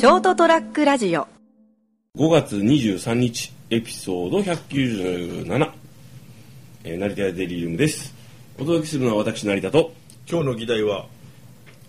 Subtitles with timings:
[0.00, 1.28] ショートトラックラジオ。
[2.16, 5.72] 5月23日エピソード197、
[6.84, 8.14] えー、成田屋デリリウムです。
[8.56, 9.92] お届けするのは私成田と。
[10.26, 11.04] 今日の議題は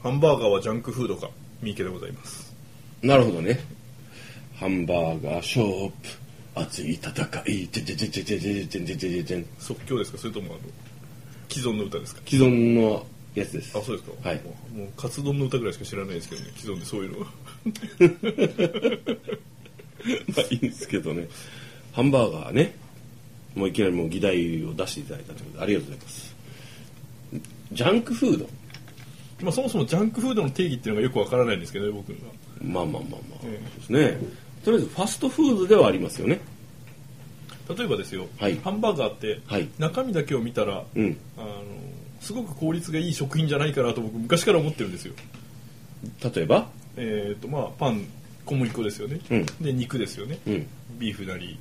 [0.04, 1.30] ハンバーガーはジャンクフードか
[1.62, 2.54] 三池でございます。
[3.02, 3.62] なるほどね。
[4.58, 5.94] ハンバーガーショップ。
[6.56, 7.10] 熱い戦
[7.48, 7.68] い。
[7.70, 10.60] ててててててててててて即興ですかそれともあの
[11.48, 13.06] 既存の歌ですか既存の
[13.36, 13.78] やつです。
[13.78, 14.30] あそうですか。
[14.30, 14.42] はい。
[14.74, 17.20] もうカツ丼の歌ぐらいしか知らないですけどね既存でそういうの。
[17.22, 17.26] は
[20.36, 21.28] まあいいんですけどね。
[21.94, 22.76] ハンバーガーね。
[23.56, 26.36] もういきなりもう議題を出していただいたということでありがとうございます。
[27.74, 28.50] ジャンクフード。
[29.42, 32.34] まあそもそもジャンクフードの定義っていうのがよくわからないんですけどね僕には。
[32.62, 33.60] まあまあまあまあ、え。
[33.88, 34.28] そうですね。
[34.64, 36.40] とりあえずファストフードではありますよね。
[37.78, 38.58] 例えばですよ、はい。
[38.58, 39.70] ハンバーガーってはい。
[39.80, 41.18] 中身だけを見たら、うん。
[41.38, 41.48] あの
[42.22, 45.14] すごく効率がいい食品じゃないかなと僕昔から思ってるんですよ。
[46.34, 48.06] 例えばえっ、とまあパン
[48.46, 49.46] 小麦粉ですよね、うん。
[49.60, 50.68] で肉ですよね、うん。
[51.00, 51.60] ビーフなり、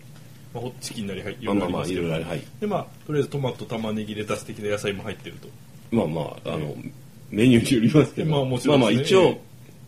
[0.53, 2.03] まあ、ホットチキンなりはいろいろまありますけど。
[2.03, 5.49] いろあるはいでまあとりあえずトマト玉ねぎレタス的な野菜も入ってると。
[5.91, 6.75] まあまああの
[7.31, 8.31] メニューによりますけど。
[8.31, 9.41] まあもちろんまあまあ一応。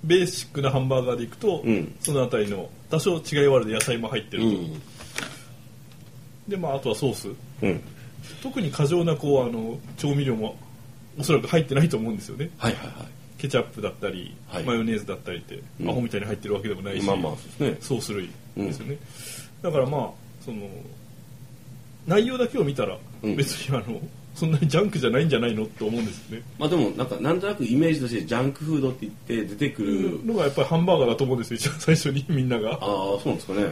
[0.04, 1.94] ベーシックなハンバーガーでいくと、うん。
[2.00, 4.82] そのあたりの多少違いはあるで野菜も入ってると、うん。
[6.48, 7.28] でまああとはソース。
[7.62, 7.80] うん。
[8.42, 10.56] 特に過剰なこうあの調味料も
[11.18, 12.50] おそらく入ってないと思うんですよね。
[12.58, 13.06] はいはいは
[13.38, 14.64] ケチャップだったり、はい。
[14.64, 15.90] マヨネーズだったりって、うん。
[15.90, 17.76] アホみたいに入ってるわけでもないし、いまあまあそうですね。
[17.80, 18.98] ソース類ですよね、
[19.62, 20.10] だからまあ
[20.44, 20.68] その
[22.06, 23.36] 内容だけを見たらうん。
[23.36, 24.00] 別にあの、
[24.34, 32.72] そんなにジャンクじゃないんじゃないのって思うんですよね、まあでもなんかなんとなくイメージとしてジャンクフードって言って出てくる、のがやっぱりハンバーガーだと思うんですよ一番最初にみんなが。
[32.72, 33.66] ああそうなんですかね。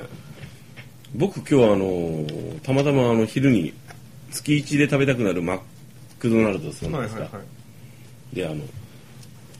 [1.14, 2.26] 僕今日あの
[2.62, 3.72] たまたまあの昼に
[4.30, 5.60] 月1で食べたくなるマッ
[6.20, 7.40] クドナルドんですか、
[8.32, 8.56] であの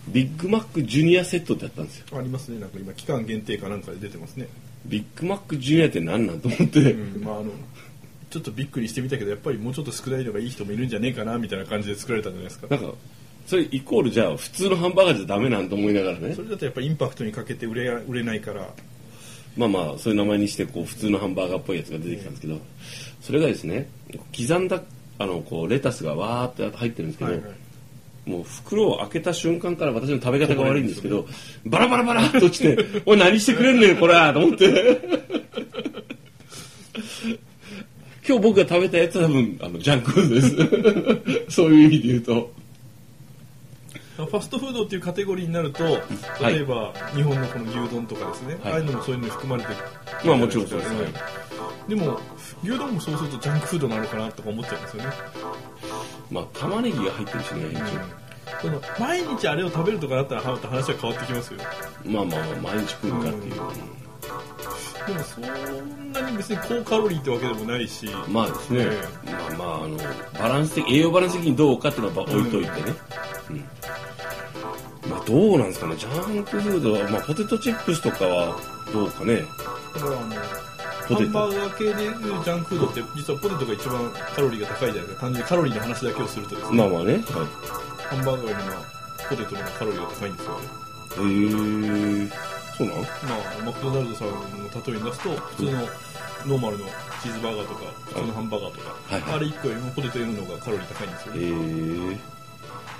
[0.08, 2.06] ビッグマックジュニアセットってやったんですよ。
[2.18, 2.60] ありますね。
[2.60, 4.46] なんか今期間限定かなんかで出てますね、
[4.86, 7.50] ビッグマックジュニアって何なんと思って、うんまああの
[8.30, 12.66] ちょっとびっくりしてみたけどやっぱりもうちょっと少ないのがいい人もいるんじゃねえかなみたいな感じで作られたんじゃないですか。
[12.68, 12.94] なんか
[13.46, 16.34] それイコールじゃあ普通のハンバーガーじゃダメなんと思いながらね。
[16.34, 18.68] それだとやっぱりインパクトにかけて売れ売れないから。
[19.56, 22.58] まあまあそういう名前にしてこう普通のハンバーガーっぽいやつが出てきたんですけど。
[23.20, 23.88] それがですね
[24.36, 24.80] 刻んだ
[25.20, 27.52] あのこうレタスがわーって入ってるんですけど、はいはい。
[28.30, 31.26] もう袋を開けた瞬間から私の食べ方が悪いんですけど
[31.66, 35.00] バラバラバラっと落ちて「おい何してくれんねんこれ!」と思って。
[38.26, 40.40] 今日僕が食べたやつは多分あのジャンクフードで
[41.48, 41.52] す。
[41.56, 42.52] そういう意味で言うと。
[44.16, 45.96] ファストフードっていうカテゴリーになるとい。
[46.44, 48.72] 例えば日本のこの牛丼とかですね、はい。
[48.72, 49.76] ああいうのもそういうのに含まれてる
[50.24, 50.98] まあもちろんそうですね。
[51.88, 52.20] でも
[52.62, 55.10] 牛丼もそうするとジャンクフードなのかなとか思っちゃうんですよね、
[56.30, 57.82] まあ玉ねぎが入ってるしね一応。
[58.60, 60.60] その毎日あれを食べるとかだったら話
[60.92, 61.60] は変わってきますよ。
[62.04, 68.06] まあまあまあ毎日食うかっていう、でもそんなに別に高カロリーってわけでもないし。
[68.28, 69.02] まあですね、え。
[69.24, 69.96] まあまああの
[70.38, 72.94] バランス的栄養バランス的にどうかっていうのは置いといてね、
[73.50, 75.10] うん。
[75.10, 75.96] まあどうなんですかね。
[75.96, 78.56] ジャンクフードは、まあ、ポテトチップスとかは
[78.92, 79.42] どうかね。
[79.94, 80.36] だからあの
[81.14, 85.20] ハンバーガー系でいうジャンクフードって実はポテトが一番カロリーが高いじゃないですか。
[85.20, 88.60] 単純にカロリーの話だけをするとですね、まあまあね、はい、ハンバーガーよりも
[89.28, 90.60] ポテトの方がカロリーが高いんですよね。
[90.60, 92.30] へえ
[92.78, 92.96] そうなん？
[92.96, 94.34] まあ、マクドナルドさんの
[94.86, 95.70] 例えに出すと普通の
[96.46, 96.84] ノーマルの
[97.22, 99.20] チーズバーガーとか普通のハンバーガーとか、はい。
[99.20, 102.18] はいあれ1個よりもポテト M の方がカロリー高いんですよへね、え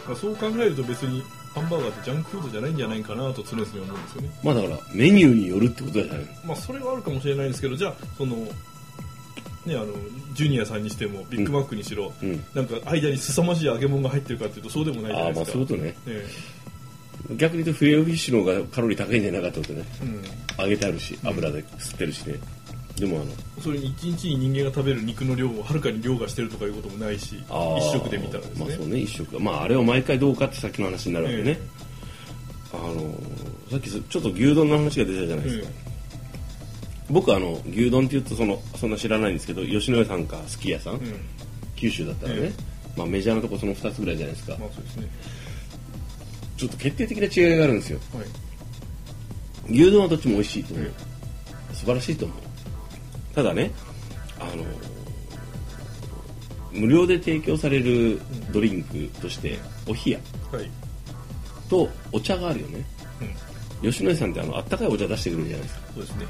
[0.07, 1.23] まあ、そう考えると別に
[1.55, 4.31] ハンバーガーってジャンクフードじゃないんじゃないかなと常々思うんですよね。
[4.43, 8.53] まあだからメニューによるってことじゃないのまあそれはあるかもしれないんですけどじゃあそのね
[9.69, 9.87] あの
[10.33, 12.45] ジュニアさんにしてもビッグマックにしろ、うん。
[12.55, 15.53] なんか間に凄まじい揚げ物が入ってるかっていうとそうでもないじゃああまあないですか。
[15.53, 15.97] そういうことね。
[16.07, 16.27] え
[17.37, 19.85] 逆に言うとフィレオフィッシュの方がカロリー高いんじゃないかってことね。
[20.01, 20.65] えうん。
[20.65, 22.35] 揚げてあるし油で吸ってるしね
[23.01, 29.41] でもあのそれに1日に人間が食べる肉の量をはるかに凌駕してるとかいうこともないし一食で見たらですね,、まあそうね一食。
[29.41, 31.59] まああれを毎回どうかってさっきの話になるわけね、え
[32.75, 33.15] あの
[33.71, 35.69] さっきちょっと牛丼の話が出たじゃないえですか、
[37.09, 41.41] 僕あの牛丼って言うとそのそんな知らないんですけど吉野家さんかすき家さん、ええ
[41.77, 42.53] 九州だったらね、え
[42.95, 45.09] まあ、メジャーなとこその2つぐらいじゃないですか、まあそうですね。
[46.59, 47.99] ちょっと決定的な違いがあるんですよ。
[48.13, 48.27] はい。
[49.73, 51.75] 牛丼はどっちも美味しいと思う、え。
[51.75, 52.50] 素晴らしいと思う
[53.35, 53.71] ただね
[54.39, 54.65] あの
[56.73, 58.21] 無料で提供される
[58.53, 60.21] ドリンクとしてお冷や
[60.53, 60.71] はい。
[61.69, 62.85] とお茶があるよね。
[63.83, 63.91] うん。
[63.91, 65.87] 吉野家さんってあのあったかいお茶出してくれるじゃないですか。
[65.95, 66.27] そうですね。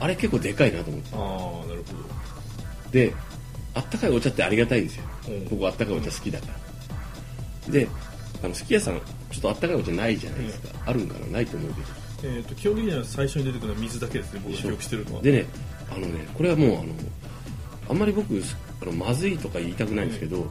[0.00, 1.08] あれ結構でかいなと思って。
[1.14, 1.18] あ
[1.64, 3.14] あなるほで
[3.74, 5.04] あったかいお茶ってありがたいんですよ。
[5.28, 5.48] うん。
[5.48, 6.46] 僕あったかいお茶好きだか
[7.66, 7.72] ら。
[7.72, 7.88] で
[8.42, 9.00] あのすき家さん
[9.30, 11.26] ちょっとあったかいお茶ないじゃないですか、あるんかな？
[11.26, 11.86] ないと思うけど
[12.24, 15.22] えーと、基本的には最初に出てくるのは水だけですね僕が記憶してるのは。
[15.22, 15.46] でね
[15.90, 16.84] あのねこれはもうあの
[17.90, 18.40] あんまり僕
[18.80, 20.46] あのまずいとか言いたくないんですけど、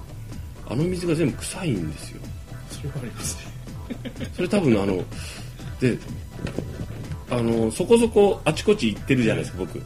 [0.68, 2.22] あの水が全部臭いんですよ。
[2.70, 3.52] それはありますね。
[4.36, 5.04] それ多分あの
[5.80, 5.98] で
[7.30, 9.82] あのそこそこあちこち行ってるじゃないですか僕、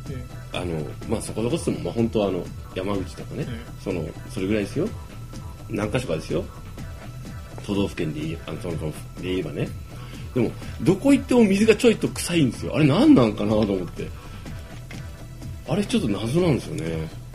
[0.54, 2.44] あのまあそこそこっつっても、まあ、本当はあの
[2.74, 3.48] 山口とかね、
[3.84, 4.88] そのそれぐらいですよ。
[5.70, 6.44] 何か所かですよ。
[7.66, 8.92] 都道府県で言えあのそので
[9.22, 9.68] 言えばね
[10.36, 10.52] でも
[10.82, 12.76] どこ行っても水がちょいと臭いんですよ。
[12.76, 14.08] あれ何なんかなと思って。
[15.68, 17.26] あれちょっと謎なんですよね。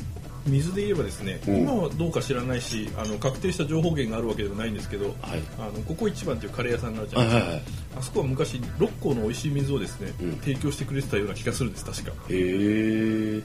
[0.47, 7.64] 水で言えばですね、今はどうか知らないしあの確定した情報源があるわけではないんですけど、はい、あのここ一番というカレー屋さんがあるじゃないですか、はいはいはい、
[7.99, 12.11] あそこは昔六甲の美味しい水をですね、うん、提供してくれてたような気がするんです確か。
[12.11, 13.43] へえ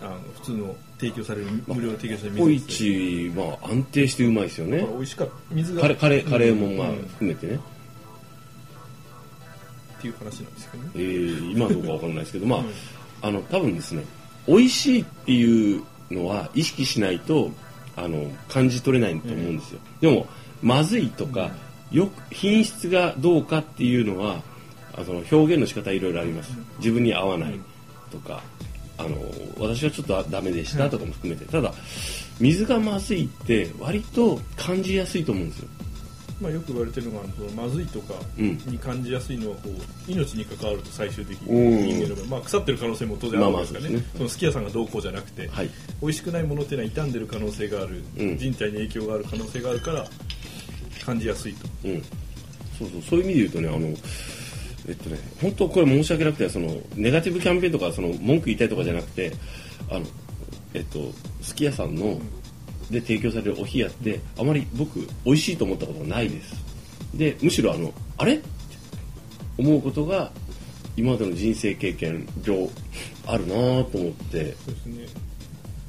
[0.00, 4.86] あの普通の提供される無料で提供される水です、ね、まあ安定してうまいですよね。
[4.88, 5.34] 美味しかった。
[5.50, 7.60] 水がカレカレカレーもまあ含めてね、
[10.02, 10.90] っていう話なんですけどね。
[10.96, 12.66] えー、今どうかわかんないですけどまあ、うん、
[13.22, 14.04] あの多分ですね
[14.48, 17.52] 美味しいっていうのは意識しないと
[17.96, 20.26] あの感じ取れないと思うんですよ、でも
[20.60, 21.50] まずいとか、
[21.92, 24.42] よく品質がどうかっていうのは
[24.94, 26.52] あの表現の仕方いろいろあります。
[26.78, 27.60] 自分に合わない
[28.10, 28.42] とか
[28.98, 29.16] あの
[29.58, 31.44] 私はちょっとダメでしたとかも含めて。
[31.46, 31.72] ただ
[32.40, 35.68] 水がまずいって割と感じやすいと思うんですよ
[36.42, 38.14] まあ、よく言われてるのがそのまずいとか
[38.66, 50.04] に感じやすいのはこう命に関わると最終的に人間の、まあ、腐ってる可能性も当然あるんですかね,、そのすき家さんがどうこうじゃなくて、はい、美味しくないものっていうのは傷んでる可能性がある、うん、人体に影響がある可能性があるから
[51.06, 52.02] 感じやすいと、うん、
[52.76, 53.02] そうそう。
[53.02, 53.96] そういう意味で言うとねあの
[54.88, 59.32] えっとね本当これ申し訳なくてそのネガティブキャンペーンとかその文句言いたいとかじゃなくて
[59.88, 60.06] あの
[60.74, 62.41] えっとすき家さんの、うん
[62.92, 66.54] で提供されるお冷やってあまり僕美味しいと思ったことがないです。
[67.14, 68.40] でむしろあのあれ？
[69.58, 70.30] 思うことが
[70.96, 72.70] 今までの人生経験上
[73.26, 73.54] あるな
[73.84, 74.54] と思って。
[74.64, 75.06] そうですね。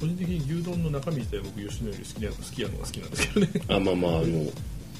[0.00, 3.52] 個人的に牛丼の中身自体僕吉野より好きな好きなのが好きなんですけどね。
[3.68, 4.50] あまあまああの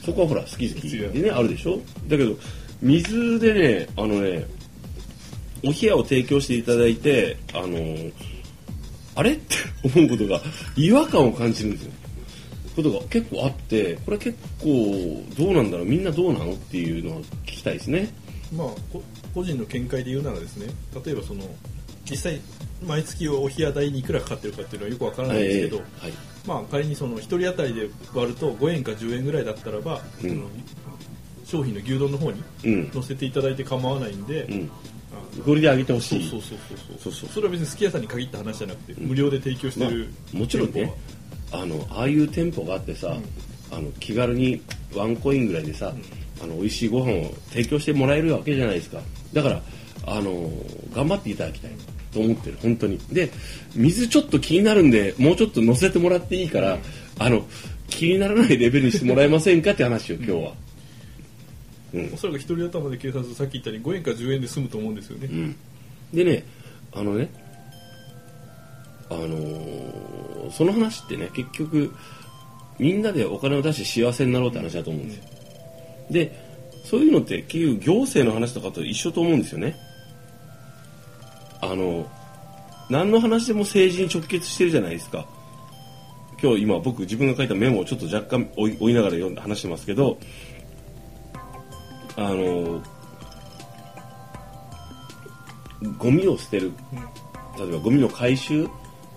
[0.05, 1.79] そこはほら好き好きでねあるでしょ？
[2.09, 2.37] だけど
[2.81, 3.55] 水で
[3.87, 4.47] ねあのね
[5.63, 7.79] お冷やを提供していただいてあの
[9.17, 9.33] あれ？
[9.33, 10.41] って思うことが
[10.77, 11.93] 違和感を感じるんですよ。
[12.75, 15.87] ことが結構あってこれ結構どうなんだろう？
[15.87, 18.13] みんなどうなのっていうのは聞きたいですね。
[18.57, 18.69] まあ
[19.35, 20.73] 個人の見解で言うならですね。
[21.05, 21.43] 例えばその
[22.11, 22.41] 実際
[22.87, 26.13] 毎月お冷や代にいくらかかってるかっていうのはよくわからないんですけど、はいはい、
[26.47, 30.45] まあ仮にその1人当たりで割ると5円か10円ぐらいだったらば、うん、
[31.45, 32.43] 商品の牛丼の方に
[32.93, 34.71] 載せていただいて構わないんで、うん
[35.43, 36.31] これで上げてほしい。
[36.31, 37.13] そうそうそうそう。
[37.13, 40.93] そうそれは別にすき家さんに限った話じゃなくて、うん、無料で提供してる、まあ、もちろんね
[41.53, 44.63] あのああいう店舗があってさ、うん、あの気軽に
[44.95, 49.01] ワンコインぐらいでさ、うん、あの美味しいご飯を提供してもらえるわけじゃないですか。
[49.33, 49.63] だから
[50.07, 50.51] あの
[50.95, 51.71] 頑張っていただきたい
[52.13, 52.59] と思ってる。
[52.63, 52.99] 本当に。
[53.11, 53.31] で
[53.75, 56.79] 水ちょっと気になるんでもうちょっと乗せてもらっていいから、
[57.19, 57.45] あの
[57.89, 60.53] 気にならないレベルにしてもらえませんかって話を今日は。
[61.95, 65.57] うん、おそらく一人頭で計算するとさっき言ったように5円か10円で済むと思うんですよね、うん、
[66.13, 66.45] でね
[66.93, 67.31] あのね
[69.11, 71.95] あのー、その話ってね結局
[72.79, 75.25] みんなでお金を出して幸せになろうって話だと思うんですよ、
[76.11, 76.45] で
[76.85, 79.77] そういうのって結局行政の話とかと一緒と思うんですよね。
[81.61, 82.11] あの
[82.91, 85.27] 何の話でも政治に直結してるじゃないですか。
[86.43, 90.19] 今日今僕自分が書いたメモをちょっと若干追いながら読んで話してますけど
[92.17, 92.83] あの
[95.99, 96.73] ゴミを捨てる
[97.59, 98.69] 例えばゴミの回収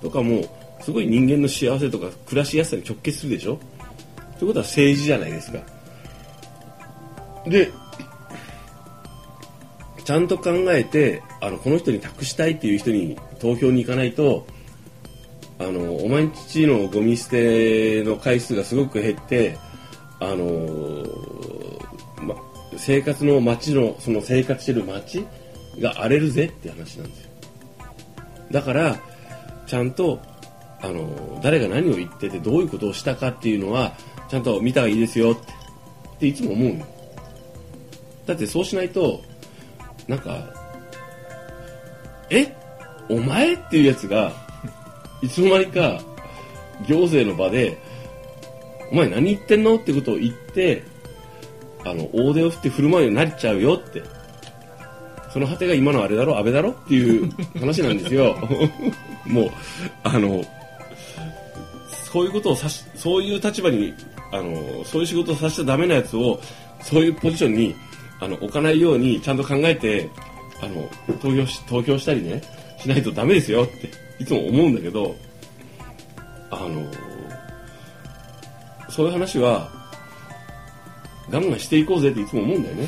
[0.01, 0.43] とかも
[0.81, 3.59] すごい人間の幸せとか暮らしやすさに直結するでしょ？
[4.39, 5.59] ということは政治じゃないですか。
[7.45, 7.71] で
[10.03, 14.47] ちゃんと考えてあのこの人に託したいっていう人に投票に行かないと
[15.59, 19.57] あのお前んちのゴミ捨ての回数がすごく減って
[20.19, 21.26] あのま、
[22.77, 25.25] 生活の街のその生活してる街
[25.79, 27.29] が荒れるぜって話なんですよ。
[28.51, 28.97] だから
[29.65, 30.19] ちゃんと
[30.81, 33.93] あの誰が何を言っててどういうことをしたかっていうのは
[34.29, 35.53] ちゃんと見た方がいいですよって
[36.17, 36.85] っていつも思うの。
[38.25, 39.21] だってそうしないと
[40.07, 40.53] なんか
[42.29, 42.55] え？
[43.09, 44.33] お前っていうやつが
[45.21, 46.01] いつの間にか
[46.87, 47.77] 行政の場で
[48.91, 49.75] お前何言ってんの？
[49.75, 50.83] ってことを言って
[51.89, 54.03] あの大手を振って振る舞うようになっちゃうよって。
[55.37, 57.29] その果てが今のあれだろ安倍だろっていう
[57.59, 58.35] 話なんですよ。
[59.27, 59.51] もう
[60.03, 60.43] あの
[62.11, 63.93] そういうことをさしそういう立場に
[64.31, 66.39] あのそういう仕事をさせちゃダメなやつを
[66.81, 67.75] そういうポジションに
[68.19, 70.09] あの置かないようにちゃんと考えて
[70.61, 70.89] あの
[71.19, 72.41] 投票し投票したりね
[72.79, 75.15] しないとダメですよっていつも思うんだけど
[76.49, 76.83] あの
[78.89, 79.69] そういう話は
[81.29, 82.87] ガンガンしていこうぜっていつも思うんだよね。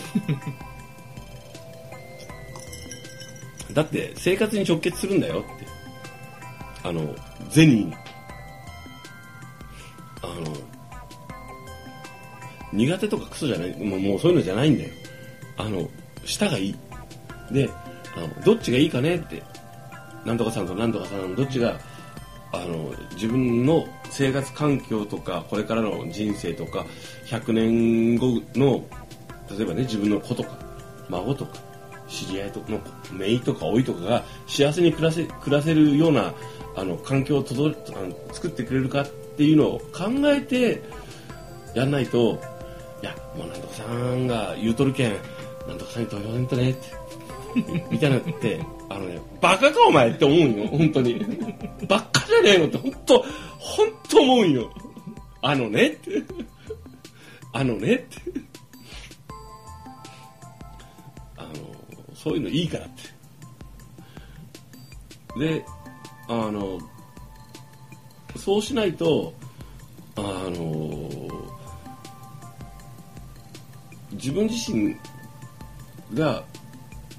[3.73, 5.67] だって生活に直結するんだよって。
[6.83, 7.15] あの
[7.49, 7.93] 銭に。
[10.21, 10.53] あの
[12.73, 14.89] 苦手とかクソじゃないもうもうそういうのじゃないんだよ。
[15.57, 15.89] あの
[16.25, 16.75] 舌がいい。
[17.51, 17.69] で
[18.15, 19.41] あのどっちがいいかねって。
[20.25, 21.79] なんとかさんとなんとかさんどっちが
[22.51, 26.85] あの自分の生活環境とかこれからの人生とか
[27.27, 28.83] 100年後の
[29.55, 30.57] 例えばね自分の子とか
[31.09, 31.53] 孫とか
[32.07, 32.79] 知り合いとかの
[33.13, 36.33] 姪とか老いとかが幸せに暮らせ暮らせるような
[36.75, 40.81] あの環境をとどあの作ってくれるかっていうのを考えて
[41.75, 42.41] やんないと
[43.01, 45.13] いやもうなんとかさんが言うとるけん
[45.67, 46.99] なんとかさんに投票せんとねって。
[47.89, 51.25] みたいなってあのねバカかお前って思うよ本当に。
[51.87, 52.05] ばっ
[52.41, 53.19] ねえのって本当
[53.59, 54.73] 本当思うんよ。
[55.41, 55.89] あのね。
[55.89, 56.23] って
[57.53, 57.95] あのね。
[57.95, 58.15] って
[61.37, 63.19] あのそういうのいいからって。
[65.37, 65.65] で
[66.27, 66.79] あの
[68.35, 69.33] そうしないと
[70.15, 71.09] あの
[74.11, 74.95] 自分自身
[76.13, 76.43] が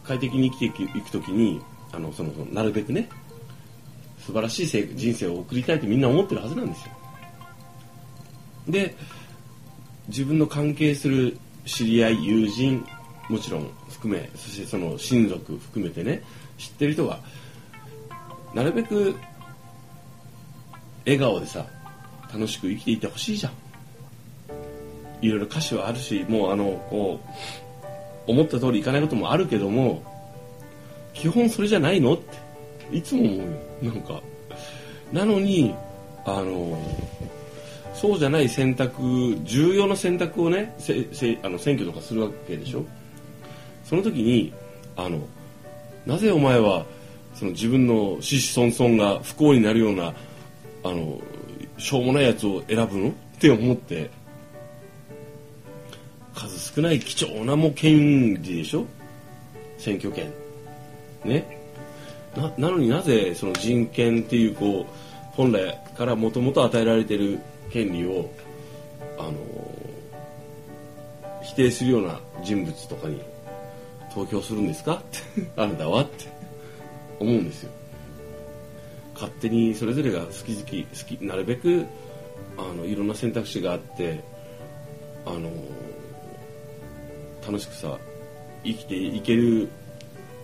[0.04, 1.60] 快適に生きていく時に
[1.92, 3.08] あのそのそのなるべくね。
[4.26, 6.92] 素晴らしい人生を送りたいってみんな思ってるはずなんですよ。
[8.68, 8.94] で
[10.08, 12.84] 自分の関係する知り合い友人
[13.28, 16.22] もちろん含めそしてその親族含めてね
[16.58, 17.20] 知ってる人が
[18.54, 19.14] なるべく
[21.04, 21.66] 笑顔でさ
[22.32, 23.52] 楽しく生きていてほしいじゃん
[25.22, 27.20] いろいろ歌詞はあるしもうあのこ
[28.26, 30.02] う思った通りいかないこともあるけども
[31.14, 32.49] 基本それじゃないのって
[32.92, 33.44] いつも思うよ。
[33.82, 34.20] なんか
[35.12, 35.74] なのに
[36.24, 36.78] あの
[37.94, 42.84] そうじゃない選択重要な選択をねせせあの選挙とかするわけでしょ？
[43.84, 44.52] その時に
[44.96, 45.18] あの
[46.06, 46.86] なぜお前は
[47.34, 50.14] その自分の子々孫々が不幸になるような
[50.84, 51.20] あの
[51.78, 53.08] しょうもないやつを選ぶの？
[53.08, 54.10] って思って
[56.34, 58.86] 数少ない貴重なも権利でしょ？
[59.78, 60.32] 選挙権。
[61.24, 61.59] ね？
[62.36, 68.30] ななのになぜその人権っていうこう本来からもともと与えられている権利を
[69.18, 69.32] あの
[71.42, 73.20] 否定するような人物とかに
[74.14, 74.94] 投票するんですか？
[74.94, 75.18] っ て
[75.56, 76.02] あなたは？
[76.02, 76.26] って
[77.18, 77.70] 思うんですよ。
[79.14, 81.84] 勝手にそれぞれが好き好き好きなるべく
[82.56, 84.20] あのいろんな選択肢があって
[85.26, 85.50] あの
[87.46, 87.98] 楽しくさ
[88.64, 89.68] 生きていける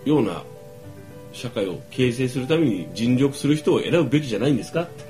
[0.05, 0.43] ような
[1.37, 4.83] 社会を形成するために尽力する人を選ぶべきじゃないんですか？
[4.83, 5.05] って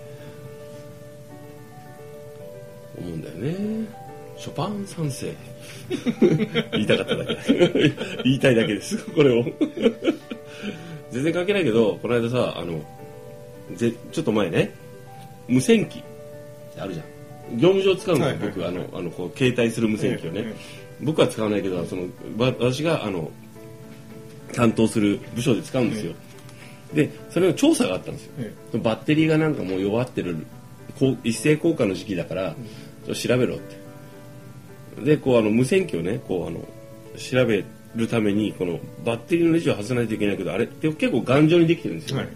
[2.99, 3.87] 思うんだよね。
[4.37, 5.33] ショパン賛成
[6.73, 7.35] 言いたかっただけ。
[8.25, 8.99] 言いたいだけです。
[9.13, 9.45] これを。
[11.11, 12.83] 全然関係ないけどこの間さあの
[13.75, 14.75] ぜちょっと前ね。
[15.49, 16.03] 無線機。
[16.79, 17.59] あるじゃん。
[17.59, 20.53] 業務上使うんですよ、僕あのあのこう携帯する無線機をね、
[21.01, 22.07] 僕は使わないけどその
[22.37, 23.31] 私があの
[24.55, 26.13] 担当する部署で使うんですよ、
[26.95, 28.33] でそれの調査があったんですよ、
[28.81, 30.47] バッテリーがなんかもう弱ってる
[31.25, 32.55] 一斉交換の時期だから、
[33.07, 33.87] うん、調べろって。
[35.05, 36.61] でこうあの無線機をねこうあの
[37.19, 42.29] 調べるためにこのバッテリーのネジを外さないといけないけどあれって結構頑丈にできてるんですよ、はい、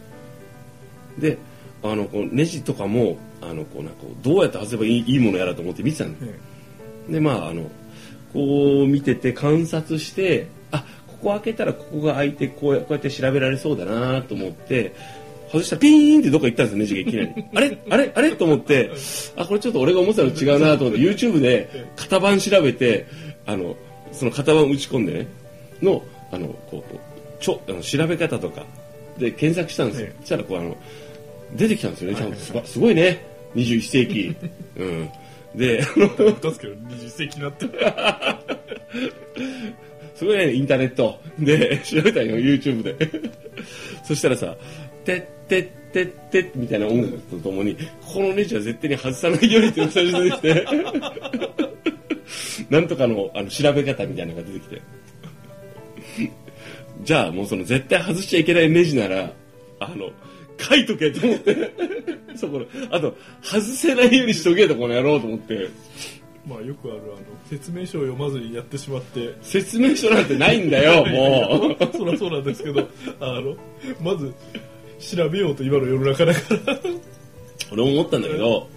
[1.18, 1.38] で
[1.82, 6.30] あのこうネジとかもあのこうなんかどうやって外せばいいいいものやらと思って見てたんです、は
[7.08, 7.70] い、でまああの
[8.32, 10.59] こう見てて観察してあ
[11.22, 14.92] ここ開けたらここが開いてこうやって調べられそうだなと思って
[15.52, 17.44] 外したらピーンってどっか行ったんですよネジがいきなり。
[17.54, 17.78] あれ？
[17.90, 18.12] あれ？
[18.14, 18.36] あれ？
[18.36, 18.90] と思って
[19.36, 23.06] あこれちょっと俺が思ってたの違うなと思って YouTube で型番調べて
[23.46, 23.74] あの
[24.12, 25.26] その型番打ち込んでね
[25.82, 26.94] のあのこう
[27.40, 28.64] ちょあの調べ方とか
[29.18, 30.76] で検索したんですよ、そしたらこうあの
[31.54, 32.38] 出てきたんですよねちゃんと。
[32.38, 33.26] す,、すごいね。
[33.56, 34.36] 21世紀、
[34.78, 35.08] うん、
[35.54, 37.66] であの確かに21世紀になって
[40.20, 41.18] すごいねインターネット。
[41.38, 42.94] で調べたよ YouTube で。
[44.04, 44.54] そしたらさ
[45.02, 50.66] 「てってってって」みたいな音楽とともにここのネジは絶対に外さないようにって最初出てきて。
[52.68, 54.82] なんとかのあの調べ方みたいなのが出てきて。
[57.02, 59.32] じゃあもうその絶対外しちゃいけないネジなら
[59.78, 60.10] あの
[60.58, 61.56] 書いとけと思って。
[62.36, 65.70] そこのあと外せないようにしとけとこの野郎と思って。
[66.47, 69.35] まあよくあるあの説明書を読まずにやってしまって。
[69.42, 71.97] 説明書なんてないんだよ もう。
[71.97, 72.88] そりゃそうなんですけど
[73.20, 73.56] あの
[74.02, 74.32] まず
[74.99, 76.78] 調べようと今の世の中だから。
[77.73, 78.68] 俺も思ったんだけど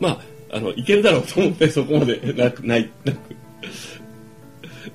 [0.00, 0.10] ま
[0.50, 3.18] ああのいけるだろうと思ってそこまでなくないなく。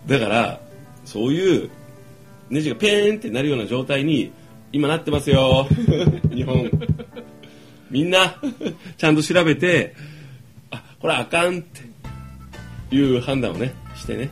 [0.07, 0.61] だから
[1.05, 1.69] そういう
[2.49, 4.31] ネジがペーンってなるような状態に
[4.71, 5.67] 今なってますよ
[6.33, 6.69] 日本。
[7.89, 8.35] みんな
[8.97, 9.95] ちゃんと調べて
[10.71, 11.92] あこれあかんって
[12.93, 14.29] いう判断をねしてね、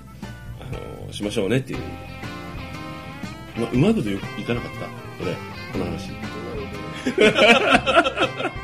[0.60, 1.80] あのー、しましょうねっていう、
[3.58, 4.86] まあ、うまいこといかなかった。
[4.86, 5.36] これ
[5.74, 6.12] この話。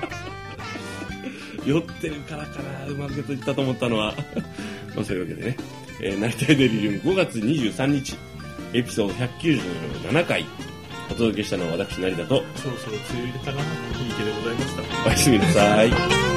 [1.66, 4.14] 酔ってるからかなうまくと言ったと思ったのは。
[4.96, 5.58] まあそういうわけでね、
[6.02, 8.16] えー、成田デリリウム5月23日。
[8.74, 10.46] エピソード197回。
[11.10, 12.44] お届けしたのは私成田と。
[12.56, 13.62] そろそろ梅雨入れたな。
[13.62, 15.08] 雰囲気でございました。
[15.08, 16.37] おやすみなさい